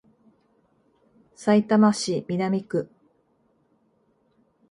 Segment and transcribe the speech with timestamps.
[1.35, 2.89] さいたま市南区